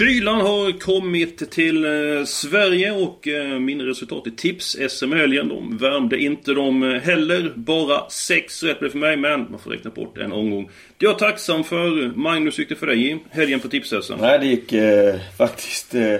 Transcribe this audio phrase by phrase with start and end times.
[0.00, 6.18] Kylan har kommit till eh, Sverige och eh, mina resultat i tips-SM helgen, de värmde
[6.18, 7.52] inte de eh, heller.
[7.56, 10.70] Bara sex rätt blev för mig, men man får räkna bort en omgång.
[10.98, 12.16] Det är jag tacksam för.
[12.16, 14.14] Magnus, gick det för dig i helgen på tips-SM?
[14.20, 16.16] Nej, det gick eh, faktiskt eh,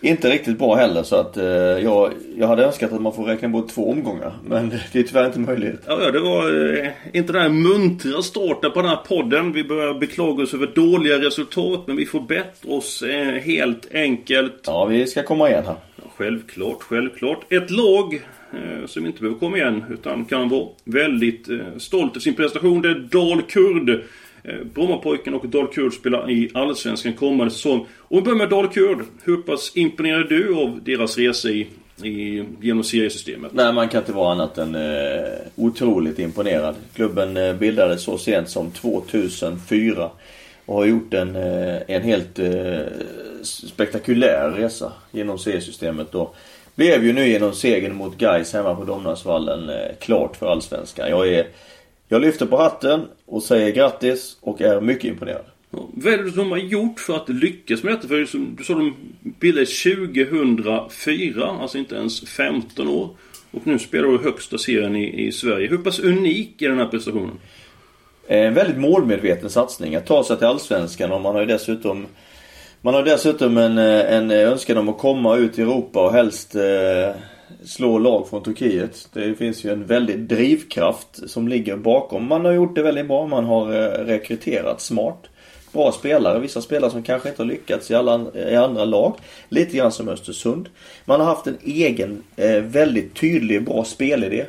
[0.00, 1.02] inte riktigt bra heller.
[1.02, 4.32] Så att eh, jag, jag hade önskat att man får räkna bort två omgångar.
[4.44, 5.80] Men det är tyvärr inte möjligt.
[5.86, 9.52] Ja, ja, det var eh, inte den här muntra starten på den här podden.
[9.52, 14.62] Vi börjar beklaga oss över dåliga resultat, men vi får bättra oss eh, helt enkelt.
[14.66, 15.76] Ja, vi ska komma igen här.
[16.16, 17.52] Självklart, självklart.
[17.52, 18.14] Ett lag
[18.52, 22.82] eh, som inte behöver komma igen utan kan vara väldigt eh, stolt över sin prestation.
[22.82, 24.02] Det är Dal Kurd.
[24.44, 27.86] Eh, Brommapojken och Dal Kurd spelar i Allsvenskan kommande säsong.
[27.98, 28.98] Och vi börjar med Dal Kurd.
[29.24, 31.66] Hur pass imponerad du av deras resa i,
[32.04, 33.52] i, genom seriesystemet?
[33.54, 36.74] Nej, man kan inte vara annat än eh, otroligt imponerad.
[36.94, 40.10] Klubben eh, bildades så sent som 2004
[40.66, 42.80] och har gjort en, eh, en helt eh,
[43.42, 46.14] spektakulär resa genom seriesystemet.
[46.14, 46.36] Och
[46.74, 51.10] blev ju nu genom segern mot Gais hemma på Domnarsvallen eh, klart för Allsvenskan.
[51.10, 51.46] Jag, är,
[52.12, 55.44] jag lyfter på hatten och säger grattis och är mycket imponerad.
[55.70, 58.08] Ja, Vad är det de har gjort för att lyckas med detta?
[58.08, 63.10] För som du sa, de bildades 2004, alltså inte ens 15 år.
[63.50, 65.68] Och nu spelar de högsta serien i, i Sverige.
[65.68, 67.38] Hur pass unik är den här prestationen?
[68.26, 72.06] En väldigt målmedveten satsning att ta sig till Allsvenskan och man har ju dessutom
[72.80, 76.54] Man har dessutom en, eh, en önskan om att komma ut i Europa och helst
[76.54, 77.14] eh,
[77.64, 79.08] slå lag från Turkiet.
[79.12, 82.26] Det finns ju en väldig drivkraft som ligger bakom.
[82.26, 83.26] Man har gjort det väldigt bra.
[83.26, 85.26] Man har eh, rekryterat smart.
[85.72, 86.38] Bra spelare.
[86.38, 89.16] Vissa spelare som kanske inte har lyckats i, alla, i andra lag.
[89.48, 90.68] Lite grann som Östersund.
[91.04, 94.44] Man har haft en egen eh, väldigt tydlig bra spelidé.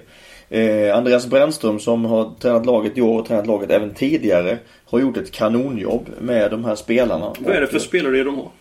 [0.50, 5.00] Eh, Andreas Brännström som har tränat laget i år och tränat laget även tidigare har
[5.00, 7.34] gjort ett kanonjobb med de här spelarna.
[7.40, 8.52] Vad är det för spelare de har?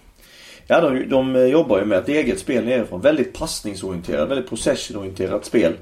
[0.73, 3.01] Ja, de, de jobbar ju med ett eget spel nerifrån.
[3.01, 5.73] Väldigt passningsorienterat, väldigt possessionorienterat spel.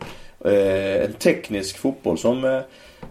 [0.44, 2.60] Eh, en teknisk fotboll som eh,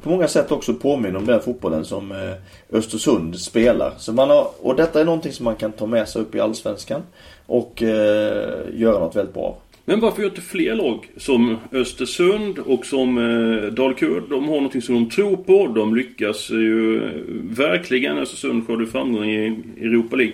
[0.04, 3.94] på många sätt också påminner om den fotbollen som eh, Östersund spelar.
[3.98, 6.40] Så man har, och detta är någonting som man kan ta med sig upp i
[6.40, 7.02] Allsvenskan
[7.46, 9.58] och eh, göra något väldigt bra.
[9.86, 14.24] Men varför gör inte fler lag som Östersund och som eh, Dalkurd?
[14.30, 15.68] De har någonting som de tror på.
[15.68, 17.12] De lyckas ju eh,
[17.58, 18.18] verkligen.
[18.18, 20.34] Östersund skördar framgång i Europa League.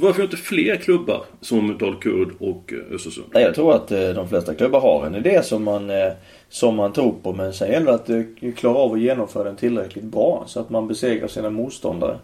[0.00, 3.26] Varför inte fler klubbar som Dalkurd och eh, Östersund?
[3.34, 6.12] Nej, jag tror att eh, de flesta klubbar har en idé som man, eh,
[6.48, 7.32] som man tror på.
[7.32, 10.88] Men sen gäller det att klara av att genomföra den tillräckligt bra så att man
[10.88, 12.18] besegrar sina motståndare.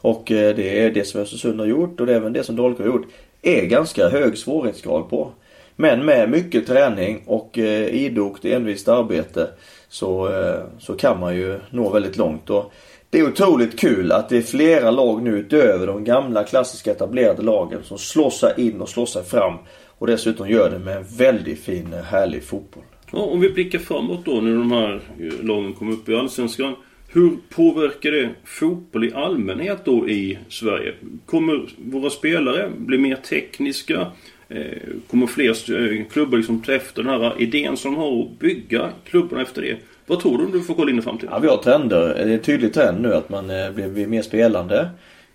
[0.00, 2.86] Och det är det som Östersund har gjort och det är även det som Dalkurd
[2.86, 3.08] har gjort.
[3.42, 5.30] Är ganska hög svårighetsgrad på.
[5.76, 9.48] Men med mycket träning och idogt envist arbete
[9.88, 10.30] så,
[10.78, 12.50] så kan man ju nå väldigt långt.
[12.50, 12.72] Och
[13.12, 17.42] det är otroligt kul att det är flera lag nu utöver de gamla klassiska etablerade
[17.42, 19.54] lagen som slår sig in och slår sig fram.
[19.98, 22.82] Och dessutom gör det med en väldigt fin eh, härlig fotboll.
[23.12, 26.74] Ja, om vi blickar framåt då när de här eh, lagen kommer upp i Allsvenskan.
[27.08, 30.94] Hur påverkar det fotboll i allmänhet då i Sverige?
[31.26, 34.06] Kommer våra spelare bli mer tekniska?
[34.48, 34.64] Eh,
[35.10, 39.42] kommer fler klubbar liksom ta efter den här idén som de har och bygga klubbarna
[39.42, 39.76] efter det?
[40.06, 41.32] Vad tror du du får kolla in i framtiden?
[41.32, 42.14] Ja, vi har trender.
[42.14, 44.90] Det är en tydlig trend nu att man eh, blir, mer spelande.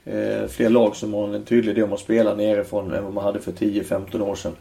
[0.05, 3.23] Eh, fler lag som har en tydlig idé om att spela nerifrån än vad man
[3.23, 4.55] hade för 10-15 år sedan.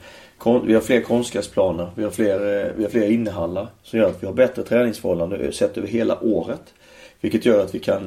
[0.67, 1.91] Vi har fler konstgräsplaner.
[1.95, 3.69] Vi har fler, eh, vi har fler innehallar.
[3.83, 6.75] Som gör att vi har bättre träningsförhållanden sett över hela året.
[7.21, 8.07] Vilket gör att vi kan,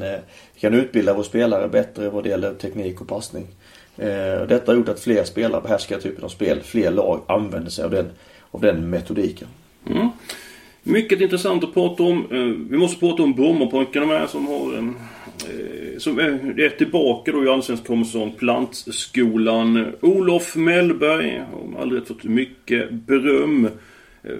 [0.53, 3.47] vi kan utbilda våra spelare bättre vad det gäller teknik och passning.
[4.47, 6.59] Detta har gjort att fler spelare behärskar typen av spel.
[6.63, 8.09] Fler lag använder sig av den,
[8.51, 9.47] av den metodiken.
[9.89, 10.09] Mm.
[10.83, 12.27] Mycket intressant att prata om.
[12.31, 14.95] Eh, vi måste prata om Brommapojkarna med som har en...
[15.97, 19.93] Som är, tillbaka då i Allsvenskan kommer som Plantskolan.
[20.01, 23.69] Olof Mellberg har aldrig fått mycket beröm.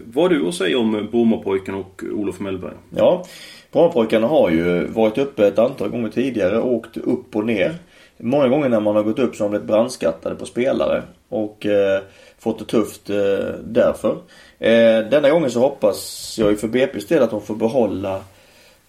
[0.05, 2.73] Vad har du att säga om Brommapojkarna och Olof Mellberg?
[2.95, 3.25] Ja,
[3.71, 7.75] Brommapojkarna har ju varit uppe ett antal gånger tidigare och åkt upp och ner.
[8.17, 11.65] Många gånger när man har gått upp så har de blivit brandskattade på spelare och
[11.65, 12.01] eh,
[12.39, 13.15] fått det tufft eh,
[13.63, 14.17] därför.
[14.59, 18.21] Eh, denna gången så hoppas jag ju för BP's del att de får behålla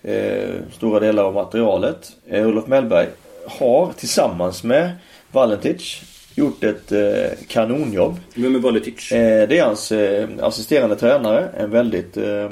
[0.02, 2.12] eh, stora delar av materialet.
[2.28, 3.06] Eh, Olof Mellberg
[3.46, 4.90] har tillsammans med
[5.32, 6.02] Valentic
[6.34, 8.16] gjort ett eh, kanonjobb.
[8.34, 9.12] Vem är Valetic?
[9.12, 11.48] Eh, det är hans eh, assisterande tränare.
[11.56, 12.50] En väldigt eh,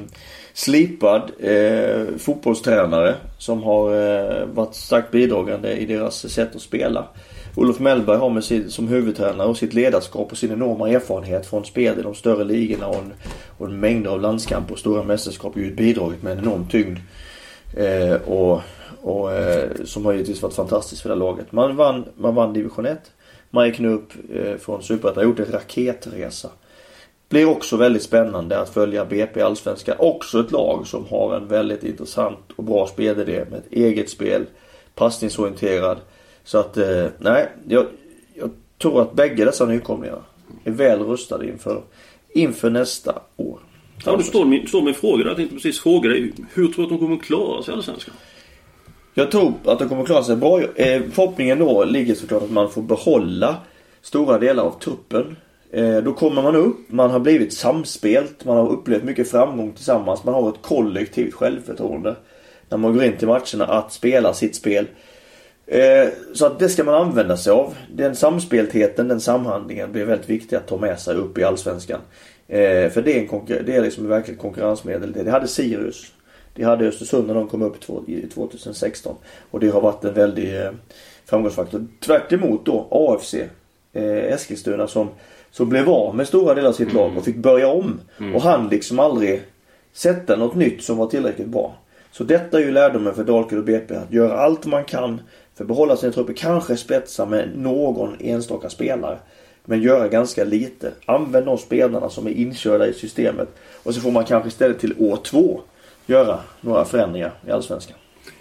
[0.52, 7.08] slipad eh, fotbollstränare som har varit starkt bidragande i deras sätt att spela.
[7.58, 11.64] Olof Mellberg har med sin, som huvudtränare och sitt ledarskap och sin enorma erfarenhet från
[11.64, 13.12] spel i de större ligorna och en,
[13.58, 16.98] och en mängd av landskamper och stora mästerskap ju bidragit med en enorm tyngd.
[17.76, 18.62] Eh, och
[19.02, 21.52] och eh, som har givetvis varit fantastiskt för det här laget.
[21.52, 22.98] Man vann, man vann division 1.
[23.50, 26.50] Man gick nu upp eh, från Superettan och gjort en raketresa.
[27.28, 29.96] Blir också väldigt spännande att följa BP Allsvenskan.
[29.98, 34.46] Också ett lag som har en väldigt intressant och bra spelidé med ett eget spel.
[34.94, 35.98] Passningsorienterad.
[36.48, 37.48] Så att, eh, nej.
[37.68, 37.86] Jag,
[38.34, 40.22] jag tror att bägge dessa nykomlingar
[40.64, 41.82] är väl rustade inför,
[42.28, 43.58] inför nästa år.
[44.04, 45.30] Ja, du står min, står min fråga där.
[45.30, 46.32] Jag tänkte precis fråga dig.
[46.54, 48.14] Hur tror du att de kommer klara sig i Allsvenskan?
[49.14, 50.60] Jag tror att de kommer klara sig bra.
[50.60, 53.56] Eh, förhoppningen då ligger såklart att man får behålla
[54.02, 55.36] stora delar av truppen.
[55.70, 60.24] Eh, då kommer man upp, man har blivit samspelt, man har upplevt mycket framgång tillsammans.
[60.24, 62.16] Man har ett kollektivt självförtroende
[62.68, 64.86] när man går in till matcherna att spela sitt spel.
[65.70, 67.74] Eh, så att det ska man använda sig av.
[67.92, 72.00] Den samspeltheten, den samhandlingen blir väldigt viktig att ta med sig upp i Allsvenskan.
[72.48, 75.12] Eh, för det är, en det är liksom ett verkligt konkurrensmedel.
[75.12, 76.12] Det hade Sirius.
[76.54, 77.80] Det hade Östersund när de kom upp
[78.34, 79.16] 2016.
[79.50, 80.70] Och det har varit en väldig eh,
[81.26, 81.86] framgångsfaktor.
[82.00, 82.30] Tvärt
[82.64, 83.34] då AFC
[83.92, 85.08] Eskilstuna som,
[85.50, 88.00] som blev av med stora delar av sitt lag och fick börja om.
[88.34, 89.42] Och han liksom aldrig
[89.92, 91.76] sätta något nytt som var tillräckligt bra.
[92.12, 93.94] Så detta är ju lärdomen för Dalkurd och BP.
[93.94, 95.20] Att göra allt man kan
[95.58, 96.32] för behålla sina trupper.
[96.32, 99.18] Kanske spetsa med någon enstaka spelare.
[99.64, 100.92] Men göra ganska lite.
[101.06, 103.48] Använd de spelarna som är inkörda i systemet.
[103.82, 105.60] Och så får man kanske istället till år två
[106.06, 107.96] göra några förändringar i Allsvenskan.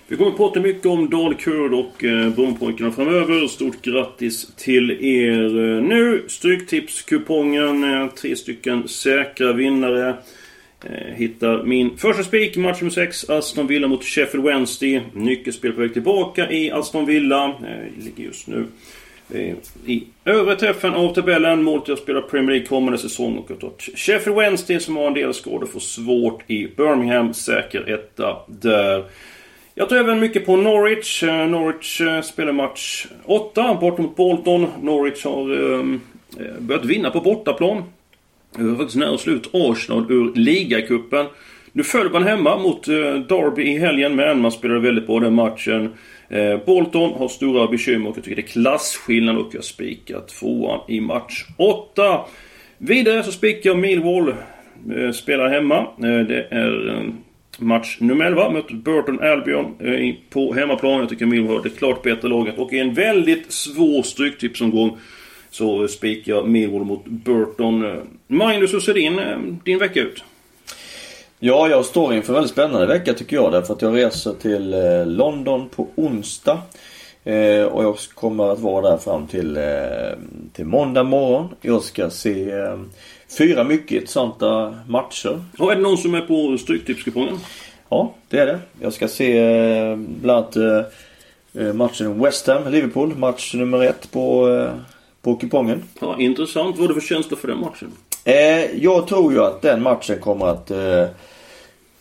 [0.07, 3.47] Vi kommer att prata mycket om Dalkurd och eh, Brommapojkarna framöver.
[3.47, 6.25] Stort grattis till er eh, nu.
[6.27, 7.83] Stryktipskupongen.
[7.83, 10.15] Eh, tre stycken säkra vinnare.
[10.85, 13.29] Eh, Hittar min första spik, match nummer 6.
[13.29, 15.01] Aston Villa mot Sheffield Wednesday.
[15.13, 17.45] Nyckelspel på väg tillbaka i Aston Villa.
[17.45, 18.65] Eh, ligger just nu
[19.33, 21.63] eh, i övre träffen av tabellen.
[21.63, 25.07] Målet är att spela Premier League kommande säsong och jag tar Sheffield Wednesday som har
[25.07, 27.33] en del skador får svårt i Birmingham.
[27.33, 29.03] Säker etta där.
[29.75, 31.23] Jag tar även mycket på Norwich.
[31.23, 34.67] Norwich spelar match 8 bort mot Bolton.
[34.81, 36.01] Norwich har ehm,
[36.59, 37.83] börjat vinna på bortaplan.
[38.57, 41.25] Det var faktiskt nära att slå ut Arsenal ur ligacupen.
[41.71, 45.33] Nu föll man hemma mot eh, Derby i helgen men man spelade väldigt bra den
[45.33, 45.93] matchen.
[46.29, 50.79] Eh, Bolton har stora bekymmer och jag tycker det är klasskillnad och jag spikar tvåan
[50.87, 52.19] i match 8.
[52.77, 54.33] Vidare så spikar jag Millwall.
[54.95, 55.87] Eh, spelar hemma.
[55.97, 57.11] Det är
[57.59, 58.49] match nummer 11.
[58.49, 59.75] Möter Burton Albion
[60.29, 60.99] på hemmaplan.
[60.99, 64.97] Jag tycker Millwall är det klart bättre laget och i en väldigt svår stryktipsomgång
[65.57, 68.01] så spikar jag Millwall mot Burton.
[68.27, 70.23] Magnus, hur ser din, eh, din vecka ut?
[71.39, 73.51] Ja, jag står inför en väldigt spännande vecka tycker jag.
[73.51, 76.61] Därför att jag reser till eh, London på onsdag.
[77.23, 79.63] Eh, och jag kommer att vara där fram till, eh,
[80.53, 81.49] till måndag morgon.
[81.61, 82.79] Jag ska se eh,
[83.37, 85.43] fyra mycket intressanta matcher.
[85.59, 87.39] Och är det någon som är på Stryktipskupongen?
[87.89, 88.59] Ja, det är det.
[88.81, 90.93] Jag ska se bland annat
[91.75, 93.15] matchen West Ham-Liverpool.
[93.17, 94.47] Match nummer ett på,
[95.27, 95.83] på kupongen.
[95.99, 96.77] Ja, intressant.
[96.77, 97.91] Vad är det för känsla för den matchen?
[98.23, 101.05] Eh, jag tror ju att den matchen kommer att eh,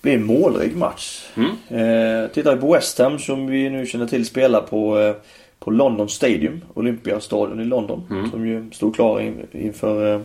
[0.02, 1.22] bli en målrik match.
[1.34, 1.50] Mm.
[1.50, 5.14] Eh, tittar vi på West Ham som vi nu känner till spelar på, eh,
[5.58, 6.60] på London Stadium.
[6.74, 8.06] Olympiastadion i London.
[8.10, 8.30] Mm.
[8.30, 10.20] Som ju stod klar in, inför, eh,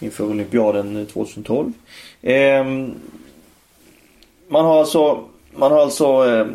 [0.00, 1.72] inför olympiaden 2012.
[2.22, 2.64] Eh,
[4.48, 5.24] man har alltså,
[5.56, 6.46] man har alltså eh,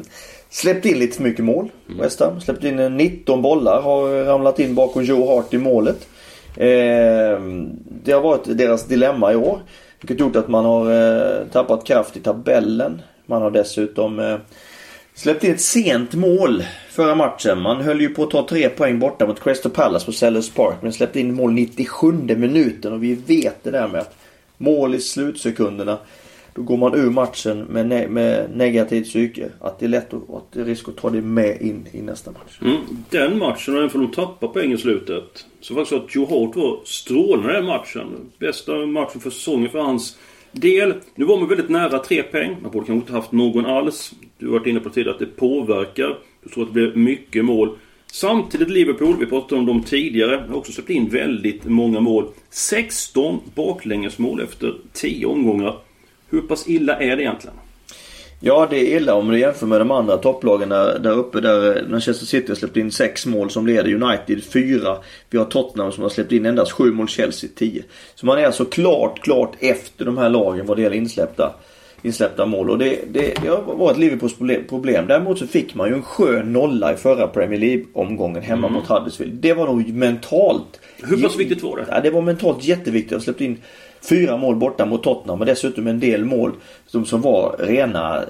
[0.55, 1.69] släppt in lite för mycket mål.
[1.99, 2.41] West Ham.
[2.41, 3.81] Släppt in eh, 19 bollar.
[3.81, 6.07] Har ramlat in bakom Joe Hart i målet.
[6.57, 7.39] Eh,
[8.03, 9.59] det har varit deras dilemma i år.
[10.01, 13.01] Vilket gjort att man har eh, tappat kraft i tabellen.
[13.25, 14.37] Man har dessutom eh,
[15.13, 17.61] släppt in ett sent mål förra matchen.
[17.61, 20.75] Man höll ju på att ta tre poäng borta mot Crystal Palace på Sellers Park.
[20.81, 24.15] Men släppte in mål 97 minuten och vi vet det där med att
[24.57, 25.97] mål i slutsekunderna.
[26.55, 29.49] Då går man ur matchen med, ne- med negativt psyke.
[29.59, 32.01] Att det är lätt att, att det är risk att ta det med in i
[32.01, 32.59] nästa match.
[32.61, 32.77] Mm.
[33.09, 35.45] Den matchen, även om de tappar poäng i slutet.
[35.61, 38.07] Så faktiskt att Joe Hart var strålande den matchen.
[38.39, 40.17] Bästa matchen för säsongen för hans
[40.51, 40.93] del.
[41.15, 42.55] Nu var man väldigt nära tre poäng.
[42.61, 44.13] Man borde kanske inte haft någon alls.
[44.37, 46.17] Du har varit inne på tidigare att det påverkar.
[46.43, 47.77] Du tror att det blir mycket mål.
[48.11, 52.27] Samtidigt Liverpool, vi pratade om dem tidigare, har också släppt in väldigt många mål.
[52.49, 55.75] 16 baklängesmål efter 10 omgångar.
[56.29, 57.55] Hur pass illa är det egentligen?
[58.39, 61.41] Ja, det är illa om du jämför med de andra topplagen där, där uppe.
[61.41, 64.97] Där Manchester City har släppt in 6 mål som leder United 4.
[65.29, 67.83] Vi har Tottenham som har släppt in endast 7 mål, Chelsea 10.
[68.15, 71.55] Så man är alltså klart, klart efter de här lagen vad det gäller insläppta,
[72.05, 72.69] insläppta mål.
[72.69, 74.35] Och det, det, det har varit Liverpools
[74.69, 75.07] problem.
[75.07, 78.73] Däremot så fick man ju en skön nolla i förra Premier League-omgången hemma mm.
[78.73, 79.33] mot Huddersfield.
[79.33, 80.79] Det var nog mentalt...
[81.03, 81.85] Hur pass viktigt var det?
[81.89, 83.11] Ja, det var mentalt jätteviktigt.
[83.11, 83.57] Jag släppt in
[84.09, 86.51] Fyra mål borta mot Tottenham och dessutom en del mål
[86.87, 88.25] som, som var rena eh,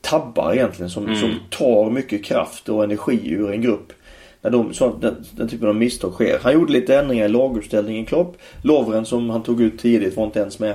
[0.00, 0.90] tabbar egentligen.
[0.90, 1.16] Som, mm.
[1.16, 3.92] som tar mycket kraft och energi ur en grupp.
[4.42, 6.38] När de, så, den, den typen av misstag sker.
[6.42, 8.36] Han gjorde lite ändringar i laguppställningen Klopp.
[8.62, 10.74] Lovren som han tog ut tidigt var inte ens med.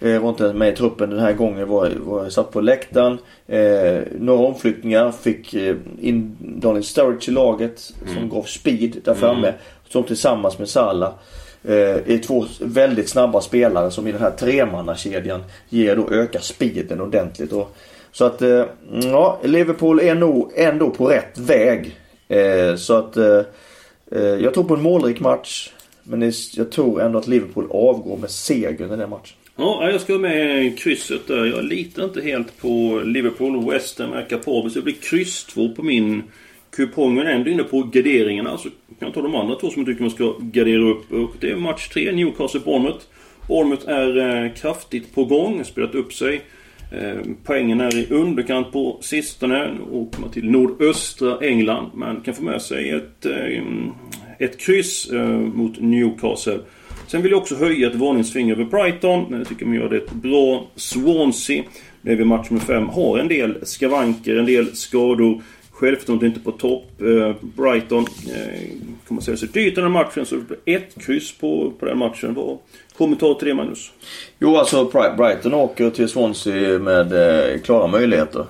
[0.00, 1.68] Eh, var inte med i truppen den här gången.
[1.68, 3.18] Var, var satt på läktaren.
[3.46, 5.10] Eh, några omflyttningar.
[5.12, 7.78] Fick eh, in Daniel Sturridge i laget.
[7.78, 8.28] Som mm.
[8.28, 9.48] gav speed där framme.
[9.48, 9.60] Mm.
[9.88, 11.12] Som tillsammans med Salah
[11.64, 17.00] eh, är två väldigt snabba spelare som i den här tremannakedjan ger då ökar speeden
[17.00, 17.52] ordentligt.
[17.52, 17.76] Och,
[18.12, 18.64] så att eh,
[19.02, 21.96] ja, Liverpool är nog ändå på rätt väg.
[22.28, 23.16] Eh, så att
[24.40, 25.72] jag tror på en målrik match.
[26.02, 29.39] Men jag tror ändå att Liverpool avgår med seger i den matchen.
[29.56, 31.44] Ja, jag ska med krysset där.
[31.44, 33.70] Jag litar inte helt på Liverpool.
[33.70, 34.70] West Ham är kapabel.
[34.70, 36.22] Så det blir kryss 2 på min
[36.70, 38.58] kupongen är ändå inne på garderingarna.
[38.58, 41.12] Så kan jag ta de andra två som jag tycker man ska gardera upp.
[41.12, 43.00] Och det är match 3, Newcastle-Bournemouth.
[43.48, 46.40] Bournemouth är eh, kraftigt på gång, spelat upp sig.
[46.92, 49.78] Eh, poängen är i underkant på sistone.
[49.90, 51.90] Åker man till nordöstra England.
[51.94, 53.62] Man kan få med sig ett, eh,
[54.38, 55.10] ett kryss
[55.54, 56.58] mot Newcastle.
[57.10, 59.26] Sen vill jag också höja ett varningsfinger över Brighton.
[59.38, 60.66] Jag tycker man gör det bra.
[60.76, 61.62] Swansea,
[62.02, 65.42] det är vid match nummer 5, har en del skavanker, en del skador.
[65.70, 66.84] Självförtroendet inte på topp.
[67.00, 68.60] Eh, Brighton eh,
[69.08, 70.26] kommer att sälja sig dyrt den här matchen.
[70.26, 72.34] Så ett kryss på, på den matchen.
[72.34, 72.58] Vad
[72.96, 73.92] kommentar till det Magnus?
[74.38, 74.84] Jo alltså
[75.16, 78.44] Brighton åker till Swansea med eh, klara möjligheter.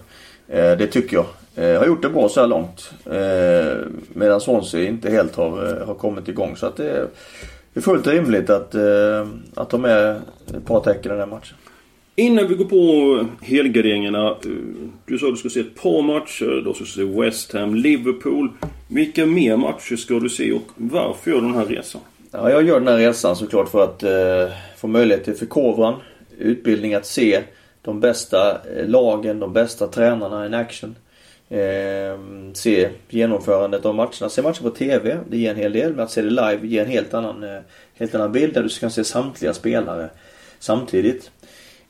[0.46, 1.26] Det tycker jag.
[1.56, 2.92] Eh, har gjort det bra så här långt.
[3.06, 3.78] Eh,
[4.14, 6.56] medan Swansea inte helt har, har kommit igång.
[6.56, 7.06] Så att det är,
[7.72, 10.20] det är fullt rimligt att, eh, att de är
[10.56, 11.56] ett par tecken i den här matchen.
[12.16, 14.30] Innan vi går på helgarderingarna.
[14.30, 14.36] Eh,
[15.06, 16.62] du sa att du ska se ett par matcher.
[16.64, 18.50] Du ska se West Ham, Liverpool.
[18.88, 22.00] Vilka mer matcher ska du se och varför gör du den här resan?
[22.30, 25.94] Ja, jag gör den här resan såklart för att eh, få möjlighet till förkovran,
[26.38, 27.42] utbildning, att se
[27.82, 30.94] de bästa eh, lagen, de bästa tränarna in action.
[31.50, 32.18] Eh,
[32.54, 34.28] se genomförandet av matcherna.
[34.28, 35.92] Se matcher på TV, det ger en hel del.
[35.92, 37.60] Men att se det live ger en helt annan, eh,
[37.94, 40.10] helt annan bild där du kan se samtliga spelare
[40.58, 41.30] samtidigt.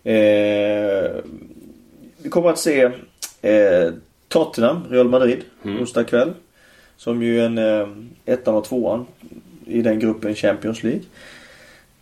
[0.05, 1.11] Eh,
[2.23, 2.91] vi kommer att se
[3.43, 3.93] eh,
[4.29, 5.81] Tottenham, Real Madrid, mm.
[5.81, 6.33] onsdag kväll.
[6.97, 7.89] Som ju är en eh,
[8.27, 9.07] ettan och tvåan
[9.67, 11.03] i den gruppen Champions League.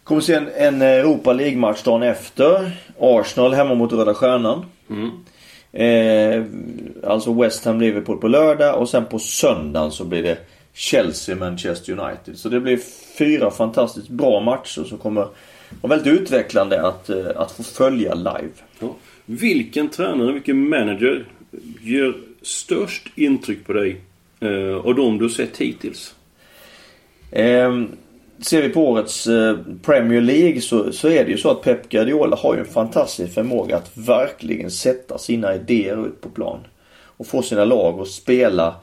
[0.05, 2.71] Kommer se en, en Europa League-match dagen efter.
[2.99, 4.65] Arsenal hemma mot Röda Stjärnan.
[4.91, 5.11] Mm.
[5.73, 6.45] Eh,
[7.05, 10.39] alltså West Ham Liverpool på lördag och sen på söndagen så blir det
[10.73, 12.39] Chelsea Manchester United.
[12.39, 12.81] Så det blir
[13.19, 15.29] fyra fantastiskt bra matcher som kommer
[15.81, 18.51] var väldigt utvecklande att, eh, att få följa live.
[18.79, 18.95] Ja.
[19.25, 21.25] Vilken tränare, vilken manager
[21.83, 24.01] gör störst intryck på dig
[24.41, 26.15] eh, av de du sett hittills?
[27.31, 27.83] Eh,
[28.41, 31.89] ser vi på årets eh, Premier League så, så är det ju så att Pep
[31.89, 36.59] Guardiola har ju en fantastisk förmåga att verkligen sätta sina idéer ut på plan.
[37.17, 38.75] Och få sina lag att spela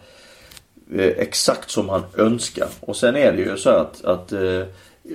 [0.95, 2.67] eh, exakt som han önskar.
[2.79, 4.61] Och sen är det ju så att, att eh,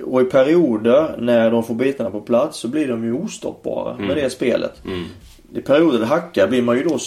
[0.03, 4.07] och i perioder när de får bitarna på plats så blir de ju ostoppbara mm.
[4.07, 4.81] med det spelet.
[4.85, 5.05] Mm.
[5.53, 6.97] I perioder det hackar blir man ju då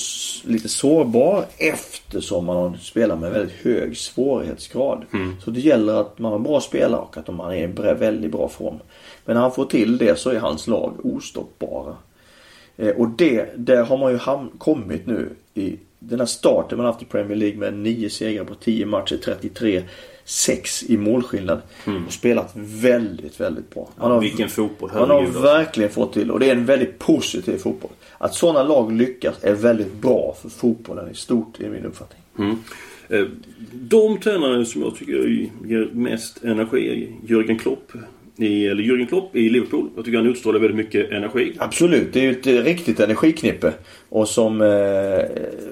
[0.45, 5.05] lite sårbar eftersom man spelar med väldigt hög svårighetsgrad.
[5.13, 5.37] Mm.
[5.45, 8.33] Så det gäller att man har bra spelare och att man är i en väldigt
[8.33, 8.79] bra form.
[9.25, 11.97] Men när han får till det så är hans lag ostoppbara.
[12.77, 14.19] Eh, och det, där har man ju
[14.59, 18.55] kommit nu i den här starten man haft i Premier League med 9 segrar på
[18.55, 19.83] 10 matcher, 33
[20.25, 21.63] 6 i målskillnad.
[21.87, 22.07] Mm.
[22.07, 23.89] Och spelat väldigt, väldigt bra.
[23.97, 24.91] Man har, vilken fotboll.
[24.95, 25.41] Man har alltså.
[25.41, 27.91] verkligen fått till och det är en väldigt positiv fotboll.
[28.19, 32.23] Att sådana lag lyckas är väldigt bra för fotbollen i stort i min uppfattning.
[32.39, 32.59] Mm.
[33.09, 33.27] Eh,
[33.73, 35.13] de tränare som jag tycker
[35.67, 37.93] ger mest energi är Jörgen Klopp
[38.37, 39.89] i, eller Jürgen Klopp i Liverpool.
[39.97, 41.53] Jag tycker han utstrålar väldigt mycket energi.
[41.59, 43.73] Absolut, det är ju ett eh, riktigt energiknippe.
[44.09, 44.61] Och som...
[44.61, 44.69] Eh,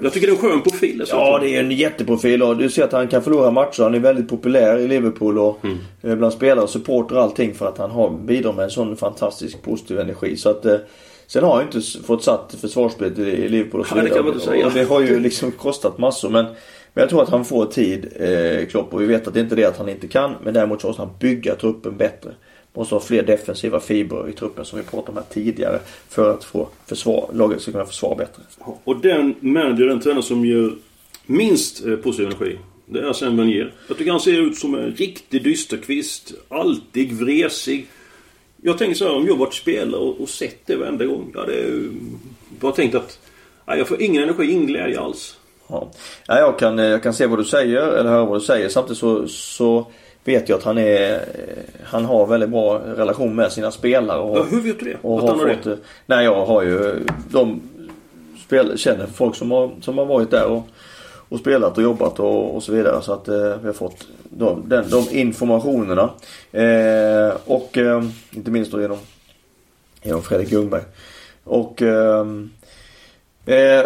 [0.02, 1.04] jag tycker det är en skön profil.
[1.08, 3.82] Ja, det är en jätteprofil och du ser att han kan förlora matcher.
[3.82, 5.58] Han är väldigt populär i Liverpool och
[6.02, 6.18] mm.
[6.18, 9.62] bland spelare och supporter och allting för att han har, bidrar med en sån fantastisk
[9.62, 10.36] positiv energi.
[10.36, 10.76] Så att eh,
[11.26, 14.16] Sen har han inte s- fått satt försvarsspelet i Liverpool och så det vidare.
[14.16, 14.66] kan man inte säga.
[14.66, 16.30] Och det har ju liksom kostat massor.
[16.30, 18.94] Men, men jag tror att han får tid, eh, Klopp.
[18.94, 20.34] Och vi vet att det inte är det att han inte kan.
[20.44, 22.30] Men däremot så måste han bygga truppen bättre.
[22.74, 25.80] Måste ha fler defensiva fibrer i truppen som vi pratade om här tidigare.
[26.08, 28.42] För att få försvar, laget ska kunna försvara bättre.
[28.84, 30.74] Och den manager, den tränare som gör
[31.26, 32.58] minst eh, positiv energi.
[32.86, 33.72] Det är Arsene Wenger.
[33.88, 36.32] Jag tycker han ser ut som en riktig dysterkvist.
[36.48, 37.86] Alltid vresig.
[38.56, 41.30] Jag tänker så här, om jag varit spelare och, och sett det varenda gång.
[41.34, 41.88] Jag hade
[42.60, 43.18] bara tänkt att
[43.66, 45.36] nej, jag får ingen energi, ingen glädje alls.
[45.68, 45.90] Ja.
[46.26, 48.68] Ja, jag, kan, eh, jag kan se vad du säger, eller höra vad du säger.
[48.68, 49.86] Samtidigt så, så
[50.24, 51.12] vet jag att han är...
[51.12, 51.18] eh,
[51.84, 54.18] Han har väldigt bra relation med sina spelare.
[54.20, 54.96] Och, Ja, hur vet du det?
[55.02, 55.70] och att han har fått, det?
[55.72, 55.76] eh,
[56.06, 57.06] Nej, jag har ju...
[57.30, 57.60] De
[58.46, 60.62] spel, känner folk som har, som har varit där och,
[61.28, 63.02] och spelat och jobbat och, och så vidare.
[63.02, 66.10] Så att eh, vi har fått de, den, de informationerna.
[66.52, 68.98] Eh, och eh, inte minst då genom,
[70.02, 70.82] genom Fredrik Ljungberg.
[71.44, 72.50] Och ehm,
[73.46, 73.84] eh,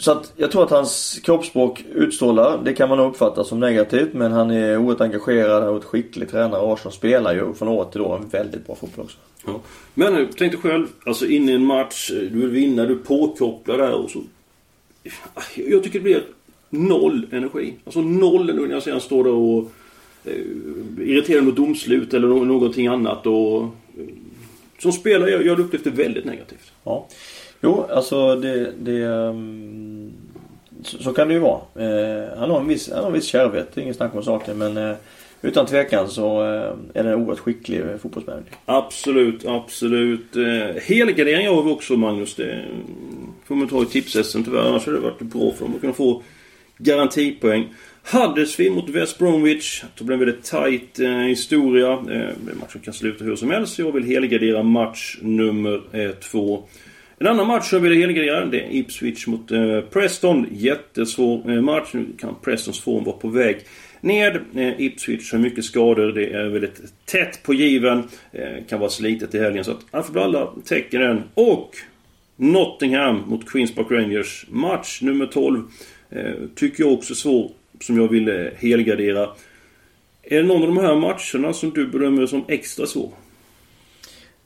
[0.00, 4.12] så att jag tror att hans kroppsspråk utstrålar, det kan man nog uppfatta som negativt.
[4.12, 6.60] Men han är oerhört engagerad, är oerhört skicklig tränare.
[6.60, 9.18] Och Arsenal spelar ju från år till år en väldigt bra fotboll också.
[9.46, 9.60] Ja.
[9.94, 13.78] Men tänk dig själv, alltså in i en match, du vill vinna, du är påkopplad
[13.78, 14.18] där och så...
[15.54, 16.22] Jag tycker det blir
[16.70, 17.74] noll energi.
[17.84, 19.70] Alltså noll energi när jag ser han står där och
[20.24, 23.62] eh, irriterad mot domslut eller nå- någonting annat och...
[23.62, 23.68] eh,
[24.78, 26.72] Som spelare, jag, jag upplevt det väldigt negativt.
[26.84, 27.06] Ja.
[27.62, 28.72] Jo, alltså det...
[28.78, 29.89] det ehm,
[30.84, 31.60] så, så kan det ju vara.
[31.74, 34.58] Eh, han, har en viss, han har en viss kärvhet, det är snack om saken.
[34.58, 34.96] Men eh,
[35.42, 37.96] utan tvekan så eh, är det en oerhört skicklig eh.
[38.64, 40.36] Absolut, absolut.
[40.36, 42.34] Eh, helgardering har vi också Magnus.
[42.34, 42.64] Det
[43.44, 44.68] får man ta i tipsessen tyvärr.
[44.68, 46.22] Annars hade det varit bra för dem att kunna få
[46.78, 47.68] garantipoäng.
[48.12, 49.84] Huddersfield mot West Bromwich.
[49.98, 51.92] Det blir en väldigt tight eh, historia.
[51.92, 53.78] Eh, matchen kan sluta hur som helst.
[53.78, 56.62] Jag vill helgardera match nummer eh, två.
[57.22, 60.46] En annan match jag vill helgardera det är Ipswich mot eh, Preston.
[60.50, 61.88] Jättesvår eh, match.
[61.92, 63.56] Nu kan Prestons form vara på väg
[64.00, 64.36] ned.
[64.54, 66.12] Eh, Ipswich har mycket skador.
[66.12, 68.02] Det är väldigt tätt på given.
[68.32, 69.64] Eh, kan vara slitet i helgen.
[69.64, 71.22] Så att han får alla tecken än.
[71.34, 71.76] Och
[72.36, 74.46] Nottingham mot Queens Park Rangers.
[74.48, 75.62] Match nummer 12.
[76.10, 77.50] Eh, tycker jag också är svår.
[77.80, 79.28] Som jag vill eh, helgardera.
[80.22, 83.10] Är det någon av de här matcherna som du bedömer som extra svår?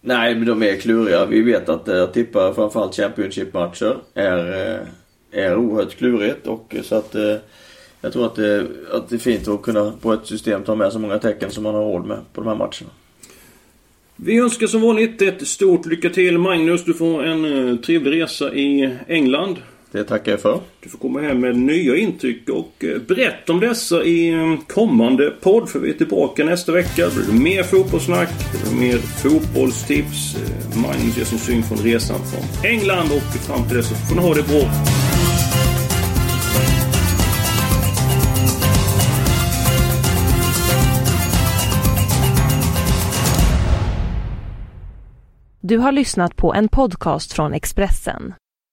[0.07, 1.27] Nej, men de är kluriga.
[1.27, 6.47] Vi vet att eh, att tippa framförallt Championship-matcher är, eh, är oerhört klurigt.
[6.47, 7.37] Och eh, så att eh,
[8.01, 10.93] jag tror att det, att det är fint att kunna på ett system ta med
[10.93, 12.91] så många tecken som man har råd med på de här matcherna.
[14.17, 16.85] Vi önskar som vanligt ett stort lycka till Magnus.
[16.85, 19.57] Du får en trevlig resa i England.
[19.95, 20.61] Det tackar jag för.
[20.81, 25.31] Du får komma hem med nya intryck och eh, berätta om dessa i eh, kommande
[25.31, 25.69] podd.
[25.69, 27.09] För vi är tillbaka nästa vecka.
[27.09, 30.37] Det blir mer fotbollssnack, det mer fotbollstips.
[30.37, 34.17] Eh, Magnus ger sin syn från resan från England och fram till dess så får
[34.17, 34.71] ni ha det bra.
[45.61, 48.35] Du har lyssnat på en podcast från Expressen.